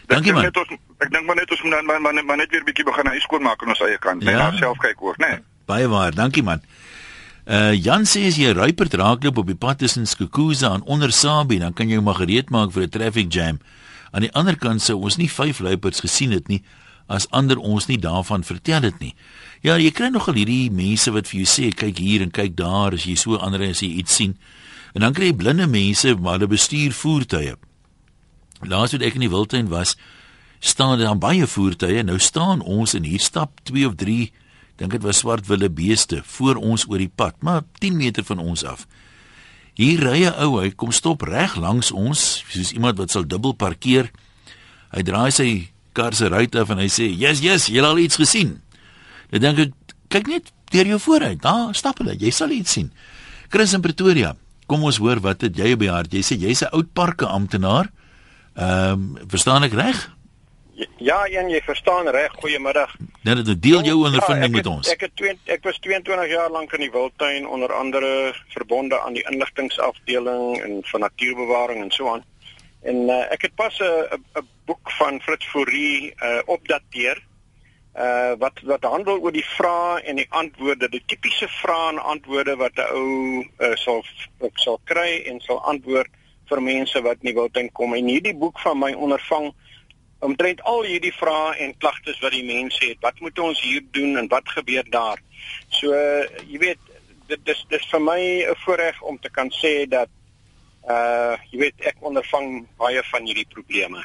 [0.07, 0.45] Dankie man.
[0.45, 2.85] Ons, ek dink maar net ons moet dan maar, maar, maar net weer 'n bietjie
[2.85, 4.23] begin hy skoon maak aan ons eie kant.
[4.23, 4.51] Net Ja.
[4.51, 4.57] ja.
[4.57, 5.27] self kyk ook, né?
[5.27, 5.39] Nee.
[5.65, 6.13] Baie waar.
[6.13, 6.61] Dankie man.
[7.45, 11.59] Uh Jan sê as jy ruiper raakloop op die pad tussen Skukuza en onder Sabie,
[11.59, 13.59] dan kan jy maar gereed maak vir 'n traffic jam.
[14.11, 16.63] Aan die ander kant sou ons nie vyf luiperds gesien het nie
[17.07, 19.13] as ander ons nie daarvan vertel het nie.
[19.61, 22.93] Ja, jy kry nogal hierdie mense wat vir jou sê kyk hier en kyk daar
[22.97, 24.35] as jy so ander as jy iets sien.
[24.95, 27.55] En dan kry jy blinde mense maar hulle bestuur voertuie.
[28.65, 29.95] Laas wat ek in die wildtuin was,
[30.59, 32.03] staan daar baie voertuie.
[32.03, 34.31] Nou staan ons en hier stap 2 of 3,
[34.75, 38.39] dink dit was swart wille beeste voor ons oor die pad, maar 10 meter van
[38.39, 38.87] ons af.
[39.75, 43.53] Hier ry 'n ou, hy kom stop reg langs ons, soos iemand wat sal dubbel
[43.53, 44.11] parkeer.
[44.91, 47.97] Hy draai sy kar se ruit af en hy sê: "Yes, yes, jy het al
[47.97, 48.61] iets gesien."
[49.31, 49.73] Dan dink ek,
[50.07, 51.41] kyk net deur jou vooruit.
[51.41, 52.91] Daar stap hulle, jy sal iets sien.
[53.49, 54.35] Chris in Pretoria.
[54.65, 56.13] Kom ons hoor wat het jy op die hart?
[56.13, 57.91] Jy sê jy's 'n oud parke amptenaar.
[58.55, 60.14] Ehm, um, verstaan ek reg?
[60.97, 62.31] Ja, en jy verstaan reg.
[62.41, 62.95] Goeiemiddag.
[63.23, 64.89] Net dit deel jou Ja, ondervinding met het- ons.
[64.91, 69.13] Ek het twee, ek was 22 jaar lank in die wildtuin onder andere verbonde aan
[69.13, 72.23] die inligtingafdeling en van natuurbewaring en so aan.
[72.83, 77.23] En uh, ek het pas 'n 'n boek van Fritz Fourie uh opdateer
[77.97, 82.55] uh wat wat handel oor die vrae en die antwoorde, die tipiese vrae en antwoorde
[82.55, 84.03] wat 'n ou uh, sal
[84.53, 86.07] sal kry en sal antwoord
[86.49, 87.93] vir mense wat in die wildtuin kom.
[87.93, 89.53] En hierdie boek van my ondervang
[90.19, 92.97] omtrent al hierdie vrae en klagtes wat die mense het.
[93.01, 95.21] Wat moet ons hier doen en wat gebeur daar?
[95.69, 95.93] So
[96.47, 96.79] jy weet
[97.27, 100.09] dit dis dis vir my 'n voorreg om te kan sê dat
[100.89, 104.03] uh jy weet ek ondervang baie van hierdie probleme.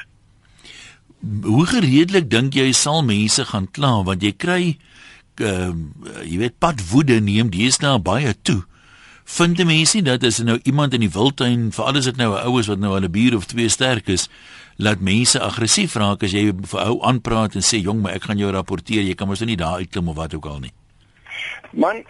[1.43, 4.77] Hoe gereedelik dink jy sal mense gaan kla want jy kry
[5.39, 5.73] uh,
[6.25, 8.63] jy weet padwoede neem deesdae baie toe.
[9.31, 12.43] Vind mense nie dat as nou iemand in die wildtuin, veral as dit nou 'n
[12.49, 14.29] oues wat nou al 'n bier of twee sterk is,
[14.77, 18.41] laat mense aggressief raak as jy vir ou aanpraat en sê jong, maar ek gaan
[18.41, 20.73] jou rapporteer, jy kan mos nou nie daar uitklim of wat ook al nie.
[21.71, 22.01] Man,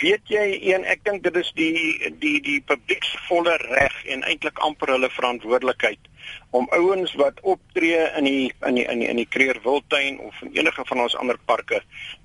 [0.00, 4.24] weet jy een ek dink dit is die die die publiek se volle reg en
[4.24, 6.08] eintlik amper hulle verantwoordelikheid
[6.56, 10.40] om ouens wat optree in die in die in die, in die Kreer Wildtuin of
[10.46, 11.82] in enige van ons ander parke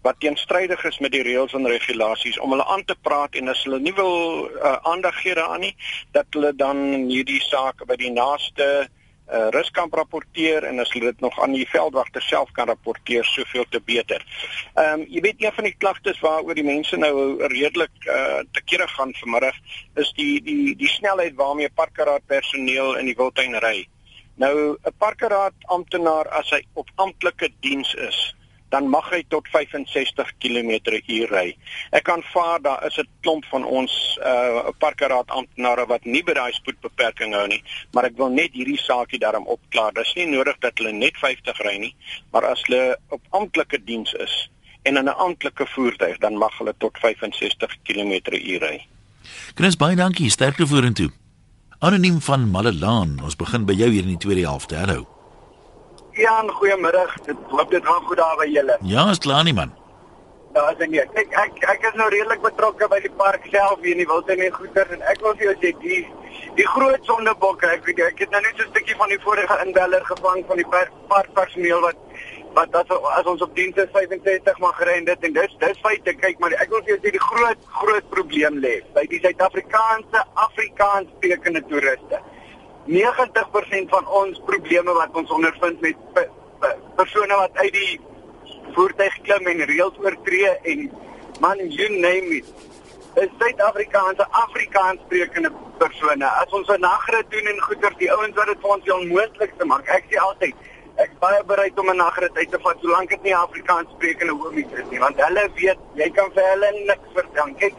[0.08, 3.64] wat teenstrydig is met die reëls en regulasies om hulle aan te praat en as
[3.68, 5.76] hulle nie wil uh, aandag gee daaraan nie
[6.16, 8.88] dat hulle dan hierdie saak by die naaste
[9.32, 13.66] uh, ruskamp rapporteer en as hulle dit nog aan die veldwagter self kan rapporteer soveel
[13.70, 14.24] te beter.
[14.76, 17.14] Ehm um, jy weet een van die klagtes waaroor die mense nou
[17.48, 19.60] redelik uh, te kere gaan vanmiddag
[19.96, 23.88] is die die die snelheid waarmee parkeraad personeel in die wildtuin ry.
[24.36, 28.36] Nou 'n parkeraad amptenaar as hy op amptelike diens is,
[28.70, 31.56] dan mag hy tot 65 km/h ry.
[31.92, 36.54] Ek aanvaar daar is 'n klomp van ons uh parkeraad amptenare wat nie by daai
[36.54, 39.94] spoedbeperking hou nie, maar ek wil net hierdie saakie daarom opklaar.
[39.94, 41.96] Dis nie nodig dat hulle net 50 ry nie,
[42.32, 44.50] maar as hulle op amptelike diens is
[44.84, 48.86] en in 'n amptelike voertuig, dan mag hulle tot 65 km/h ry.
[49.56, 51.12] Chris, baie dankie, sterkte vorentoe.
[51.80, 54.76] Anoniem van Malelaan, ons begin by jou hier in die tweede helfte.
[54.76, 55.17] Hallo.
[56.18, 57.14] Ja, goeiemiddag.
[57.26, 58.78] Dit loop dit gaan goed daar by julle.
[58.82, 59.74] Ja, is klaar nie man.
[60.56, 61.02] Ja, as en nee.
[61.22, 64.42] Ek ek ek is nou redelik betrokke by die park self hier in die wildtuin
[64.48, 66.00] en goeder en ek wil vir jou sê die
[66.58, 69.58] die groot sondebokke, ek weet ek het nou net so 'n stukkie van die vorige
[69.66, 71.98] inbeller gevang van die par- parkpersoneel wat
[72.58, 75.78] wat as, as ons op diens is 65 mag ry en dit en dis dis
[75.86, 79.20] feite kyk maar ek wil vir jou sê die groot groot probleem lê by die
[79.22, 82.18] Suid-Afrikaanse Afrikaans sprekende toeriste.
[82.88, 86.24] 90% van ons probleme wat ons ondervind met pe,
[86.60, 88.00] pe, persone wat uit die
[88.76, 90.90] voertuig klim en reëls oortree en
[91.44, 92.54] man you name it
[93.18, 96.26] is Suid-Afrikaanse Afrikaans sprekende persone.
[96.42, 99.66] As ons 'n nagrit doen en goeie die ouens wat dit vir ons die onmoontlikste
[99.66, 99.88] maak.
[99.88, 100.56] Ek sê altyd
[100.98, 104.72] ek baie bereid om 'n nagrit uit te vat solank dit nie Afrikaans sprekende hoomies
[104.72, 107.54] is nie, want hulle weet jy kan vir hulle niks vertel.
[107.58, 107.76] Kyk,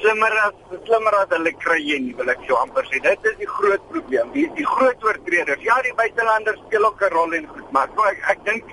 [0.00, 0.54] slimmer as
[0.86, 3.00] slimmer as hulle kry jy nie, wil ek jou amper sê.
[3.04, 4.30] Dit is die groot probleem.
[4.36, 5.64] Die die groot oortreders.
[5.66, 8.64] Ja, die buitelanders speel ook 'n rol en goed, maar so ek ek dink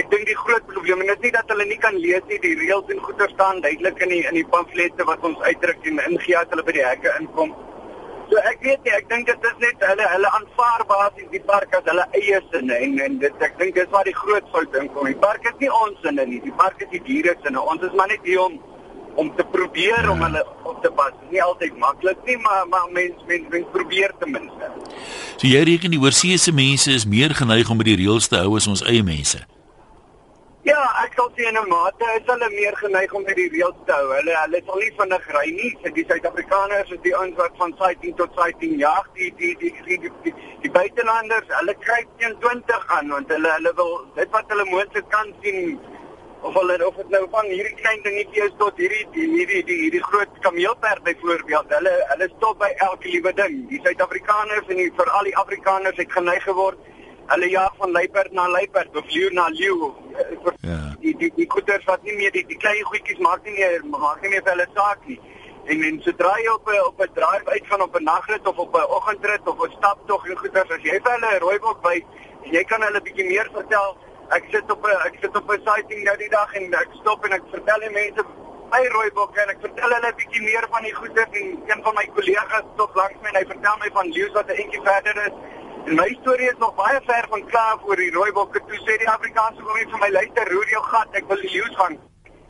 [0.00, 2.40] ek dink die groot probleem en dit is nie dat hulle nie kan lees nie.
[2.46, 6.02] Die reëls en goeie staan duidelik in die in die pamflette wat ons uitdruk en
[6.08, 7.54] ingee as hulle by die hekke inkom.
[8.30, 11.74] So ek weet nie, ek dink dit is net hulle hulle aanvaar basies die park
[11.76, 15.06] as hulle eie sinne en en dit ek dink dis waar die groot fout inkom.
[15.06, 16.40] Die park is nie ons sinne nie.
[16.40, 17.60] Die park is die diere sinne.
[17.60, 18.56] Ons is maar net hier om
[19.14, 20.10] om te probeer ja.
[20.10, 21.12] om hulle op te pas.
[21.30, 24.70] Nie altyd maklik nie, maar maar mens mens mens probeer ten minste.
[25.36, 28.56] So jy reken die oorseese mense is meer geneig om by die reëls te hou
[28.56, 29.42] as ons eie mense.
[30.64, 33.80] Ja, ek sal sê in 'n mate is hulle meer geneig om by die reëls
[33.86, 34.06] te hou.
[34.16, 35.72] Hulle hulle sal nie vinnig ry nie.
[35.82, 39.10] So die Suid-Afrikaners is die ouens wat van sighting tot sighting jag.
[39.14, 43.50] Die die die die die, die, die buitelanders, hulle kry teen 20 aan want hulle
[43.56, 45.78] hulle wil dit wat hulle moontlik kan sien
[46.44, 49.76] of hulle of dit nou van hierdie klein dingetjie is tot hierdie die, hierdie die
[49.84, 51.70] hierdie groot kameelperd byvoorbeeld.
[51.72, 53.62] Hulle hulle stop by elke liewe ding.
[53.70, 56.90] Die Suid-Afrikaners en veral die Afrikaners het geneig geword.
[57.32, 59.90] Hulle jaag van luiperd na luiperd of leeu na leeu.
[60.60, 60.80] Ja.
[61.00, 64.20] Die die die goeters wat nie meer die die klein goedjies maak nie meer maak
[64.20, 65.20] nie meer vir hulle saak nie.
[65.64, 68.58] En men sodra jy op 'n op 'n drive uit van op 'n nagrit of
[68.58, 72.04] op 'n oggendrit of 'n staptog en goeters as jy vir hulle 'n rooibok by
[72.44, 73.96] en jy kan hulle bietjie meer vertel
[74.30, 77.24] ek sit op 'n ek sit op 'n sighting nou die dag en ek stop
[77.24, 78.24] en ek vertel die mense
[78.72, 81.94] my rooibokke en ek vertel hulle 'n bietjie meer van die goeie en een van
[81.94, 85.16] my kollegas stop langs my en hy vertel my van leeu's wat 'n entjie verder
[85.26, 85.34] is.
[85.86, 88.60] En my storie is nog baie ver van klaar oor die rooibokke.
[88.68, 91.76] Toe sê die Afrikaanse kommie vir my luister, roer jou gat, ek wil die leeu's
[91.76, 91.98] gaan.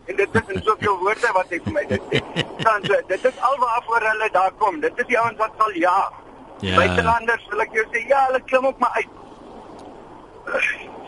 [0.07, 2.23] En dit is in soveel woorde wat hy vir my dit sê.
[2.63, 4.81] Dan so, dit is alwaarvoor hulle daar kom.
[4.81, 6.13] Dit is die ouens wat sal ja.
[6.61, 6.77] Ja.
[6.77, 9.09] Buitelanders wil ek jou sê, ja, hulle klim op my uit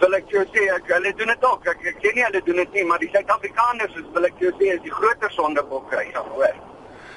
[0.00, 1.66] wil ek jou sê ek hulle doen dit ook.
[1.72, 4.52] Ek ek sien nie hulle doen dit nie, maar die Suid-Afrikaners is wil ek jou
[4.60, 6.54] sê is die groter sondebok kry gaan hoor.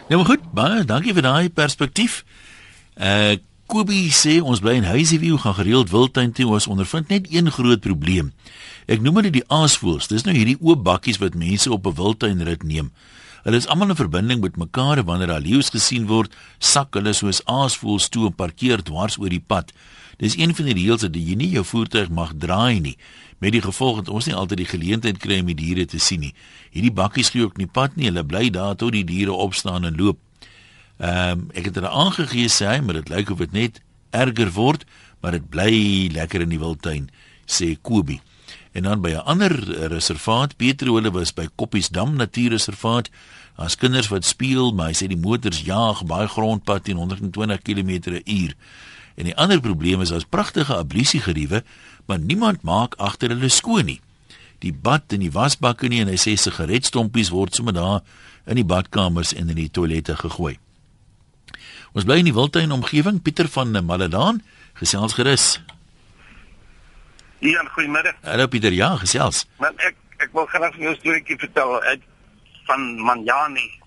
[0.09, 2.23] Ja, maar goed, baie dankie vir daai perspektief.
[2.97, 3.37] Uh
[3.69, 7.77] Kobie sê ons bly in Huisieview gaan gereeld wildtuin toe ons ondervind net een groot
[7.83, 8.31] probleem.
[8.89, 10.07] Ek noem dit die aasvoëls.
[10.09, 12.89] Dis nou hierdie oop bakkies wat mense op 'n wildtuin rit neem.
[13.43, 17.43] Hulle is almal in verbinding met mekaar wanneer daar leeu's gesien word, sak hulle soos
[17.45, 19.71] aasvoëls toe en parkeer dwars oor die pad.
[20.19, 22.97] Dis een van die reëls dat jy nie jou voertuig mag draai nie
[23.39, 26.25] met die gevolg dat ons nie altyd die geleentheid kry om die diere te sien
[26.25, 26.33] nie.
[26.75, 28.09] Hierdie bakkies gee ook nie pad nie.
[28.11, 30.19] Hulle bly daar tot die diere opstaan en loop.
[30.99, 33.79] Ehm um, ek het hulle aangegee sê hy, maar dit lyk of dit net
[34.11, 34.83] erger word,
[35.23, 35.71] maar dit bly
[36.11, 37.07] lekker in die wildtuin,
[37.47, 38.19] sê Kobie.
[38.75, 39.55] En dan by 'n ander
[39.87, 43.09] reservaat, Petrole was by Koppiesdam Natuurreservaat.
[43.55, 48.53] Daar's kinders wat speel, maar hy sê die motors jaag baie grondpad teen 120 km/h.
[49.19, 51.63] En die ander probleem is daar's pragtige ablusiegeriewe,
[52.07, 53.99] maar niemand maak agter hulle skoon nie.
[54.63, 57.99] Die bad en die wasbakke nie en hy sê sigaretstompies word sommer daar
[58.47, 60.55] in die badkamers en in die toilette gegooi.
[61.91, 64.39] Ons bly in die wildtuin omgewing Pieter van Maladaan,
[64.79, 65.59] gesels gerus.
[67.43, 68.15] Ja, goeiemiddag.
[68.23, 69.45] Hallo Pieter, ja, gesels.
[69.59, 72.01] Maar ek ek wil graag 'n storieetjie vertel uit
[72.67, 73.78] van Manjani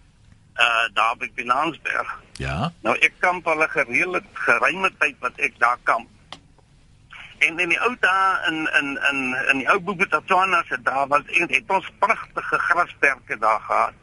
[0.57, 2.21] uh daar by Finansberg.
[2.33, 2.73] Ja.
[2.83, 6.09] Nou ek kamp al 'n gereelde geruime tyd wat ek daar kamp.
[7.39, 11.25] En in die ou dae in in in in die ou Bobotswana se daar was
[11.27, 13.95] en het ons pragtige grasperke daar gehad.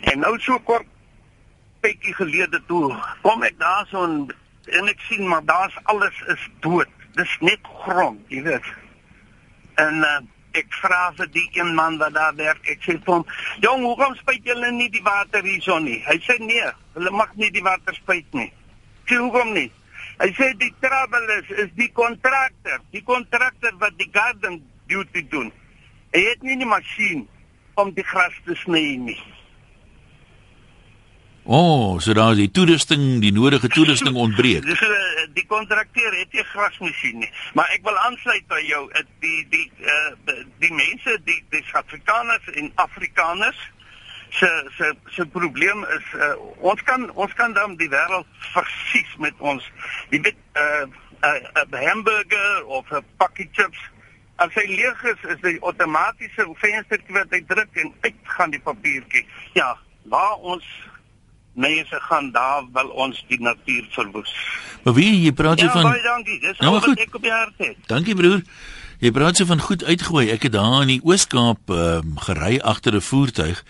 [0.00, 0.86] En nou so kort
[1.80, 4.34] tydjie gelede toe kom ek daar so en,
[4.66, 6.88] en ek sien maar daar's alles is dood.
[7.12, 8.68] Dis net grond, jy weet.
[9.74, 10.20] En uh,
[10.58, 12.66] ek vra vir die een man wat daar werk.
[12.68, 13.26] Ek sê vir hom,
[13.60, 17.50] "Jong, hoekom spuit julle nie die water hierso nie?" Hy sê, "Nee, hulle mag nie
[17.50, 18.52] die water spuit nie."
[19.06, 19.70] Sê hoekom nie?
[20.20, 25.52] Hy sê die trouble is is die kontraktor, die kontraktor wat die garden duty doen.
[26.12, 27.28] Hy het nie 'n masjien
[27.74, 29.20] om die gras te sny nie.
[31.44, 34.62] O, oh, so daar is die toerusting, die nodige toerusting ontbreek.
[34.62, 34.98] Dis uh,
[35.34, 39.66] die kontrakteur het nie grasmasjien nie, maar ek wil aansluit by jou uh, die die
[39.82, 43.58] uh, die mense die die Afrikaners en Afrikaners
[44.38, 46.30] se se se probleem is uh,
[46.62, 49.66] ons kan ons kan dan die wêreld versies met ons
[50.14, 50.86] weet 'n uh,
[51.26, 53.82] 'n uh, hamburger of 'n pakkie chips.
[54.38, 58.62] As hy leeg is is die outomatiese venstertjie wat hy druk en uit gaan die
[58.62, 59.26] papiertjie.
[59.58, 60.64] Ja waar ons
[61.54, 64.34] mense gaan daar wil ons die natuur verwoes.
[64.84, 66.38] Maar wie jy praat jy ja, van baie dankie.
[66.40, 67.76] Dis nou, wat ek op die hart het.
[67.86, 68.42] Dankie broer.
[69.02, 70.28] Jy praat so van goed uitgooi.
[70.30, 73.64] Ek het daar in die Oos-Kaap um, gery agter 'n voertuig.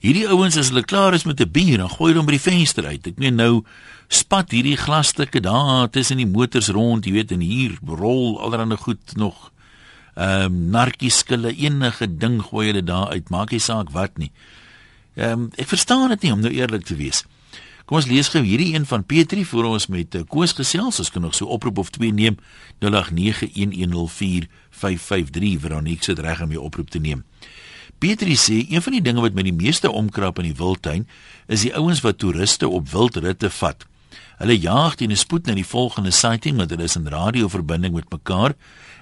[0.00, 2.48] Hierdie ouens as hulle klaar is met 'n bier, dan gooi hulle hom by die
[2.50, 3.06] venster uit.
[3.06, 3.64] Ek meen nou
[4.08, 9.16] spat hierdie glasstukke daar tussen die motors rond, jy weet, en hier rol allerhande goed
[9.16, 9.52] nog.
[10.16, 13.28] Ehm um, narkieskille enige ding gooi hulle daar uit.
[13.30, 14.32] Maak nie saak wat nie.
[15.14, 17.24] Ehm um, ek verstaan dit nie om nou eerlik te wees.
[17.84, 20.98] Kom ons lees gou hierdie een van Petri voor ons met uh, Koos gesels.
[21.02, 22.36] Ons kan nog so oproep of twee neem
[22.86, 27.24] 0891104553 Veronique se reg om jou oproep te neem.
[27.98, 31.08] Petri sê een van die dinge wat my die meeste omkrap in die wildtuin
[31.50, 33.86] is die ouens wat toeriste op wildritte vat.
[34.38, 38.10] Hulle jaag teen 'n spoed na die volgende sighting want hulle is in radioverbinding met
[38.10, 38.54] mekaar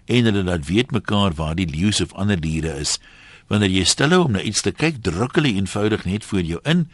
[0.07, 2.99] en hulle laat weet mekaar waar die leeu's of ander diere is.
[3.49, 6.87] Wanneer jy stel hom na iets te kyk, druk hulle eenvoudig net voor jou in.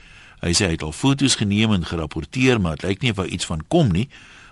[0.45, 3.33] Hy sê hy het al foto's geneem en gerapporteer, maar dit lyk nie of daar
[3.33, 4.09] iets van kom nie.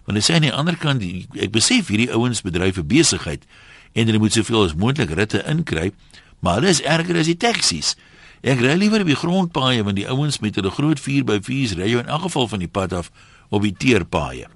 [0.07, 1.05] Want hy sê aan die ander kant,
[1.39, 3.47] ek besef hierdie ouens bedryf 'n besigheid
[3.93, 5.93] en hulle moet soveel as moontlik ritte inkry,
[6.41, 7.95] maar hulle is erger as die taksies.
[8.43, 12.01] Ek ry liewer op die grondpaaie want die ouens met hulle groot 4x4's ry jou
[12.03, 13.11] in elk geval van die pad af
[13.51, 14.49] op die teerpaaie.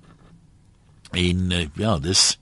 [1.13, 2.39] En uh, ja, dis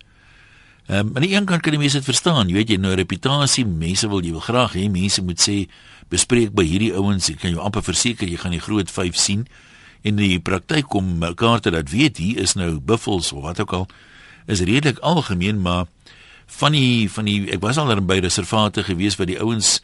[0.86, 2.92] Ehm um, aan die een kant kan die mense dit verstaan, jy weet jy nou
[2.92, 5.54] reputasie, mense wil jy wil graag hê mense moet sê
[6.12, 9.46] bespreek by hierdie ouens, ek kan jou amper verseker jy gaan die groot 5 sien.
[10.04, 13.72] In die praktyk kom mekaar te dat weet hier is nou buffels of wat ook
[13.72, 13.88] al
[14.44, 15.88] is redelik algemeen, maar
[16.60, 19.78] van die van die ek was al daar by reservate gewees waar die ouens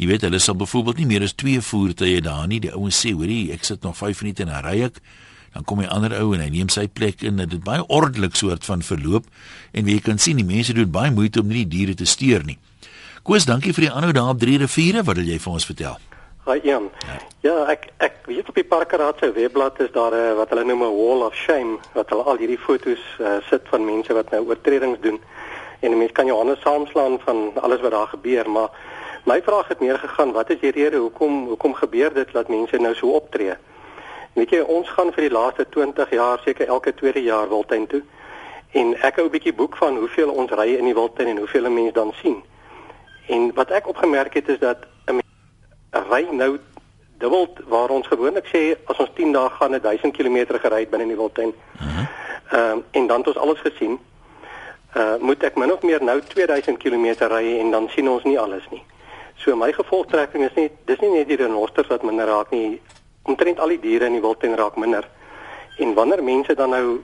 [0.00, 2.62] jy weet hulle sal byvoorbeeld nie meer as 2 voertuie daar nie.
[2.64, 5.02] Die ouens sê, hoorie, ek sit nog 5 minute en dan ry ek
[5.52, 7.36] dan kom 'n ander ou en hy neem sy plek in.
[7.36, 9.24] Dit is baie ordelik soort van verloop
[9.72, 12.04] en wie jy kan sien die mense doen baie moeite om nie die diere te
[12.04, 12.58] steur nie.
[13.22, 15.02] Koos, dankie vir die aanhou daar op drie riviere.
[15.02, 15.98] Wat wil jy vir ons vertel?
[16.48, 16.60] Hi.
[16.64, 16.80] Ja,
[17.44, 20.64] ja ek ek weet op die parkeraad se webblad is daar 'n uh, wat hulle
[20.64, 24.30] noem 'n wall of shame wat hulle al hierdie fotos uh, sit van mense wat
[24.30, 25.20] nou oortredings doen.
[25.80, 28.70] En mense kan jou hande saamslaan van alles wat daar gebeur, maar
[29.24, 32.76] my vraag het meer gegaan, wat is die rede hoekom hoekom gebeur dit dat mense
[32.76, 33.54] nou so optree?
[34.32, 38.02] Weet jy, ons gaan vir die laaste 20 jaar seker elke tweede jaar Wildtuin toe.
[38.70, 41.70] En ek hou 'n bietjie boek van hoeveel ons ry in die Wildtuin en hoeveel
[41.70, 42.42] mense dan sien.
[43.26, 45.20] En wat ek opgemerk het is dat 'n
[46.10, 46.58] ry nou
[47.18, 51.02] dubbel waar ons gewoonlik sê as ons 10 dae gaan 'n 1000 km gery binne
[51.02, 51.52] in die Wildtuin.
[51.80, 52.06] Ehm uh
[52.50, 52.70] -huh.
[52.72, 53.98] um, en dan het ons alles gesien.
[54.96, 58.38] Uh moet ek min of meer nou 2000 km ry en dan sien ons nie
[58.38, 58.82] alles nie.
[59.34, 62.80] So my gevolgtrekking is nie dis nie net die renosters wat minder raak nie
[63.22, 65.08] omtrent al die diere in die wildtuin raak minder.
[65.78, 67.00] En wanneer mense dan nou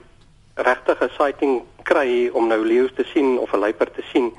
[0.55, 4.33] regtig 'n sighting kry om nou leeu's te sien of 'n luiper te sien,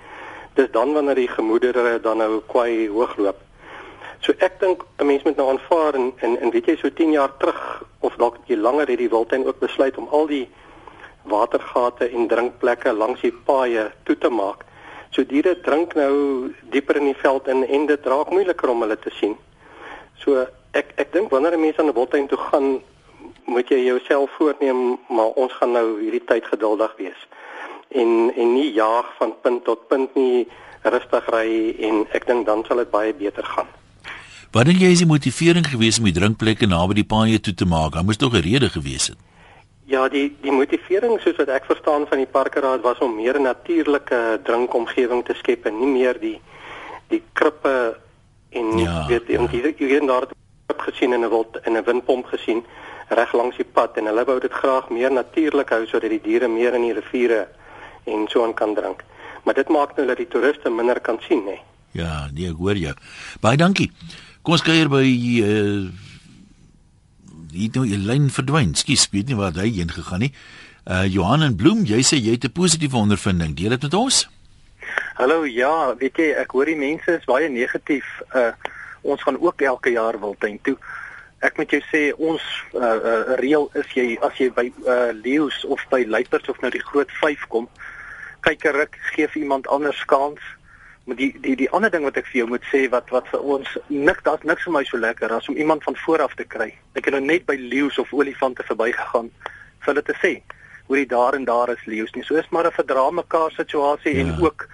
[0.54, 3.36] dis dan wanneer die gemoedere dan nou kwai hoogloop.
[4.20, 7.12] So ek dink 'n mens moet nou aanvaar en, en en weet jy so 10
[7.12, 10.48] jaar terug of dalk jy langer het die wildtuin ook besluit om al die
[11.22, 14.64] watergate en drinkplekke langs die paaie toe te maak.
[15.10, 18.98] So diere drink nou dieper in die veld in en dit raak moeiliker om hulle
[18.98, 19.36] te sien.
[20.18, 22.82] So ek ek dink wanneer 'n mens aan 'n wildtuin toe gaan,
[23.44, 27.20] moet jy jouself voorneem, maar ons gaan nou hierdie tyd geduldig wees.
[27.88, 30.48] En en nie jaag van punt tot punt nie,
[30.82, 33.66] rustig ry en ek dink dan sal dit baie beter gaan.
[34.52, 37.66] Wat dink jy is die motivering gewees om die drinkplekke naby die paaie toe te
[37.68, 37.92] maak?
[37.92, 39.18] Daar moes tog 'n rede gewees het.
[39.84, 44.40] Ja, die die motivering soos wat ek verstaan van die parkeraad was om meer natuurlike
[44.44, 46.40] drinkomgewing te skep en nie meer die
[47.08, 47.96] die krippe
[48.50, 49.72] en ja, weet jy, ja.
[49.78, 50.28] jy weet daar
[50.68, 52.64] het gesien in 'n wild in 'n windpomp gesien
[53.08, 56.48] reg langs die pad en hulle wou dit graag meer natuurlik hou sodat die diere
[56.48, 57.48] meer in die riviere
[58.04, 59.04] en so aan kan drink.
[59.44, 61.58] Maar dit maak nou dat die toeriste minder kan sien, hè.
[61.92, 62.94] Ja, nee, ek hoor jou.
[63.40, 63.92] Baie dankie.
[64.42, 65.88] Kom ons kuier by uh
[67.52, 68.74] hier nou 'n lyn verdwyn.
[68.74, 70.32] Skus, weet nie waar hy heen gegaan nie.
[70.86, 73.56] Uh Johan en Bloem, jy sê jy het 'n positiewe ondervinding.
[73.56, 74.28] Deel dit met ons.
[75.14, 78.04] Hallo, ja, weet jy, ek hoor die mense is baie negatief.
[78.34, 78.52] Uh
[79.02, 80.76] ons gaan ook elke jaar Wildtuin toe.
[81.38, 82.42] Ek moet jou sê ons
[82.74, 86.70] uh, uh reël is jy as jy by uh leeu's of by luiperds of nou
[86.74, 87.68] die groot 5 kom,
[88.42, 90.42] kyk 'n ruk, gee vir iemand anders kans.
[91.06, 93.40] Maar die die die ander ding wat ek vir jou moet sê wat wat vir
[93.40, 96.44] ons nik daar's niks vir my so lekker as om iemand van voor af te
[96.44, 96.74] kry.
[96.94, 99.30] Ek het nou net by leeu's of olifante verbygegaan
[99.80, 100.42] vir hulle te sê
[100.88, 102.24] hoe die daar en daar is leeu's nie.
[102.24, 104.20] So is maar 'n verdra mekaar situasie ja.
[104.20, 104.68] en ook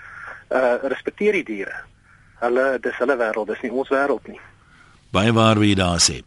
[0.50, 1.84] uh respekteer die diere
[2.44, 4.40] hulle dis hulle wêreld, dis nie ons wêreld nie.
[5.14, 6.22] Baie waar wie daar sê.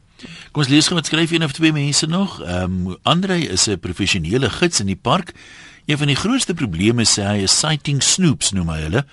[0.51, 2.39] Kom ons lees gou wat skryf een of twee mense nog.
[2.41, 5.33] Ehm um, Andre is 'n professionele gids in die park.
[5.85, 9.05] Een van die grootste probleme sê hy is sighting snoops noem hy hulle.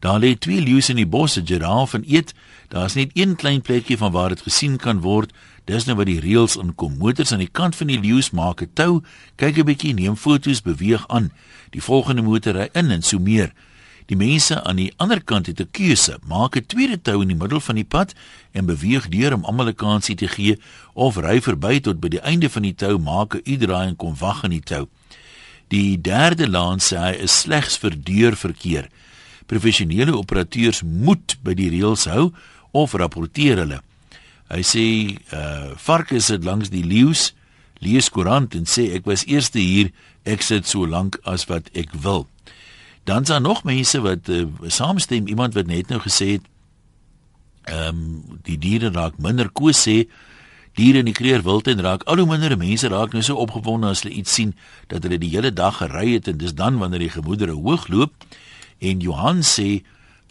[0.00, 2.34] Daar lê twee leeu's in die bos, 'n giraf en eet.
[2.68, 5.32] Daar's net een klein plekkie van waar dit gesien kan word.
[5.64, 6.96] Dis nou wat die reëls inkom.
[6.98, 9.02] Motors aan die kant van die leeu's maak 'n tou,
[9.36, 11.32] kyk 'n bietjie, neem foto's, beweeg aan.
[11.70, 13.52] Die volgende motor ry in en so meer.
[14.06, 17.36] Die mense aan die ander kant het 'n keuse: maak 'n tweede tou in die
[17.42, 18.14] middel van die pad
[18.52, 20.58] en beweeg deur om almal 'n kansie te gee
[20.94, 24.14] of ry verby tot by die einde van die tou, maak 'n U-draai en kom
[24.18, 24.88] wag in die tou.
[25.68, 28.88] Die derde laan sê hy is slegs vir deurverkeer.
[29.46, 32.32] Professionele operateurs moet by die reëls hou
[32.70, 33.80] of rapporteer hulle.
[34.48, 37.34] Hy sê uh varke is dit langs die leeu's
[37.78, 39.90] lees koerant en sê ek was eerste hier
[40.24, 42.28] ek sit so lank as wat ek wil
[43.06, 46.46] dan is daar nog mense wat uh, saamstem iemand wat net nou gesê het
[47.66, 49.96] ehm um, die diere raak minder koes sê
[50.78, 53.90] diere in die kreer wild en raak al hoe minder mense raak nou so opgewonde
[53.90, 54.54] as hulle iets sien
[54.92, 58.26] dat hulle die hele dag gery het en dis dan wanneer die gemoedere hoog loop
[58.78, 59.82] en Johan sê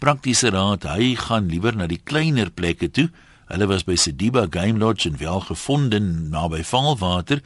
[0.02, 3.08] praktiese raad, hy gaan liewer na die kleiner plekke toe.
[3.50, 5.96] Hulle was by Sediba Game Lodge en wel gevind
[6.32, 7.40] naby Valwater.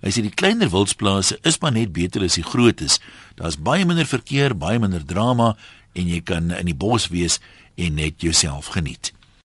[0.00, 2.98] Hy sê die kleiner wildsplase is maar net beter as die grootes.
[3.36, 5.54] Daar's baie minder verkeer, baie minder drama
[5.92, 7.38] en jy kan in die bos wees
[7.76, 9.12] en net jouself geniet.